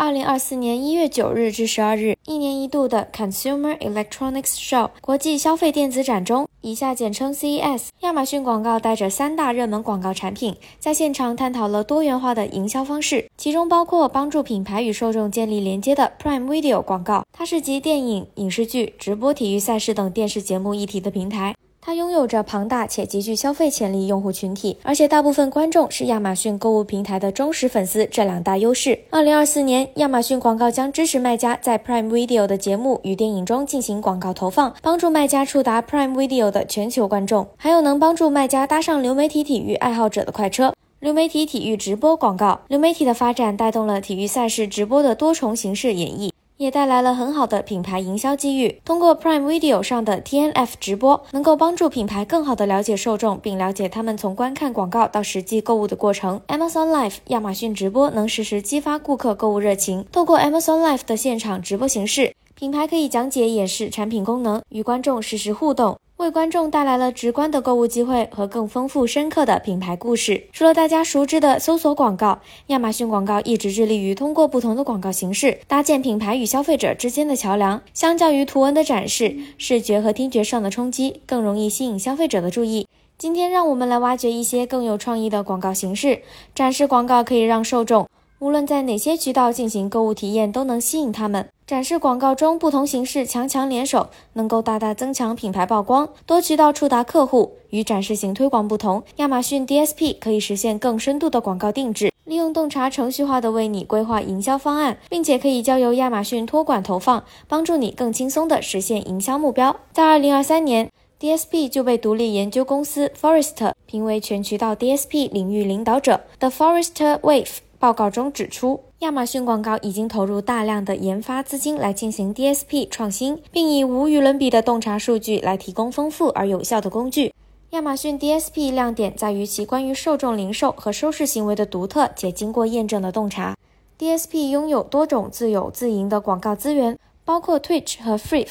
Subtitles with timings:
[0.00, 21.54] 二零二四年一月九日至十二日，一年一度的 Consumer Electronics Show 国际消费电子展中，以下简称 CES，亚马逊广告带着三大热门广告产品，在现场探讨了多元化的营销方式，其中包括帮助品牌与受众建立连接的 Prime Video 广告，它是集电影、影视剧、直播体育赛事等电视节目一体的平台。
[21.82, 29.00] 它拥有着庞大且极具消费潜力用户群体，而且大部分观众是亚马逊购物平台的忠实粉丝，这两大优势。
[29.08, 40.74] 二零二四年，亚马逊广告将支持卖家在 Prime Video 的节目与电影中进行广告投放，帮助卖家触达 Prime Video 的全球观众，还有能帮助卖家搭上流媒体体育爱好者的快车。
[41.00, 46.30] 流媒体体育直播广告，流媒体的发展带动了体育赛事直播的多重形式演绎。
[46.60, 48.82] 也带来了很好的品牌营销机遇。
[48.84, 56.38] 通过 Prime Video 上的 TNF 直播，能够帮助品牌更好的了解受众，并了解他们从观看广告到实际购物的过程。
[56.48, 60.04] Amazon Live 亚马逊直播能实时激发顾客购物热情。
[60.12, 65.98] 透过 Amazon Live 的现场直播形式，品牌可以讲解演示产品功能，与观众实时互动。
[66.18, 70.46] 为观众带来了直观的购物机会和更丰富深刻的品牌故事。
[70.52, 77.80] 除了大家熟知的搜索广告，亚马逊广告一直致力于通过不同的广告形式搭建品牌与消费者之间的桥梁。
[77.94, 82.86] 相较于图文的展示，视觉和听觉上的冲击更容易吸引消费者的注意。
[83.16, 86.20] 今天，让我们来挖掘一些更有创意的广告形式。
[86.54, 88.06] 展示广告可以让受众。
[88.38, 91.46] 无论在哪些渠道进行购物体验，都能吸引他们。
[91.70, 97.52] 展示广告中不同形式强强联手，能够大大增强品牌曝光，多渠道触达客户。
[97.68, 109.76] 与展示型推广不同，亚马逊 DSP 可以实现更深度的广告定制，利用洞察程序化的为你规划营销方案，并且可以交由亚马逊托管投放，帮助你更轻松地实现营销目标。
[109.92, 110.90] 在二零二三年
[111.20, 116.22] ，DSP 就被独立研究公司 Forrester 评为全渠道 DSP 领域领导者。
[116.40, 127.32] The Forrester Wave 报告中指出，亚马逊广告已经投入大量的研发资金来进行 DSP 创新，并以无与伦比的洞察数据来提供丰富而有效的工具。
[127.70, 133.56] 亚马逊 DSP 亮点在于其关于受众零售和收视行为的独特且经过验证的洞察。
[133.98, 138.46] DSP 拥有多种自有自营的广告资源，包括 Twitch 和 Free。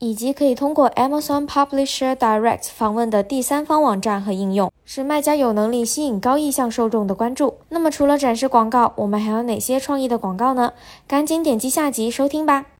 [0.00, 7.58] 以及可以通过 Amazon Publisher Direct 访问的第三方网站和应用，使卖家有能力吸引高意向受众的关注。
[7.68, 10.72] 那么，除了展示广告，我们还有哪些创意的广告呢？
[11.06, 12.64] 赶紧点击下集收听吧。